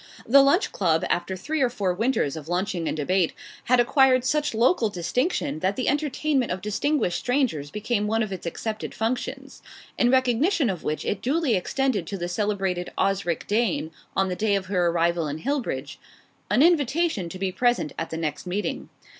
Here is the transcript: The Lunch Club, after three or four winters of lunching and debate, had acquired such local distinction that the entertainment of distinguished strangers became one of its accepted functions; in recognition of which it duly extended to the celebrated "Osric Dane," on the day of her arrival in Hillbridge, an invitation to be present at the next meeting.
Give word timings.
The 0.27 0.41
Lunch 0.41 0.71
Club, 0.71 1.05
after 1.11 1.35
three 1.37 1.61
or 1.61 1.69
four 1.69 1.93
winters 1.93 2.35
of 2.35 2.49
lunching 2.49 2.87
and 2.87 2.97
debate, 2.97 3.33
had 3.65 3.79
acquired 3.79 4.25
such 4.25 4.55
local 4.55 4.89
distinction 4.89 5.59
that 5.59 5.75
the 5.75 5.87
entertainment 5.87 6.51
of 6.51 6.59
distinguished 6.63 7.19
strangers 7.19 7.69
became 7.69 8.07
one 8.07 8.23
of 8.23 8.33
its 8.33 8.47
accepted 8.47 8.95
functions; 8.95 9.61
in 9.99 10.09
recognition 10.09 10.71
of 10.71 10.83
which 10.83 11.05
it 11.05 11.21
duly 11.21 11.53
extended 11.53 12.07
to 12.07 12.17
the 12.17 12.27
celebrated 12.27 12.91
"Osric 12.97 13.45
Dane," 13.45 13.91
on 14.17 14.27
the 14.27 14.35
day 14.35 14.55
of 14.55 14.65
her 14.65 14.87
arrival 14.87 15.27
in 15.27 15.37
Hillbridge, 15.37 15.97
an 16.49 16.63
invitation 16.63 17.29
to 17.29 17.37
be 17.37 17.51
present 17.51 17.93
at 17.99 18.09
the 18.09 18.17
next 18.17 18.47
meeting. 18.47 18.89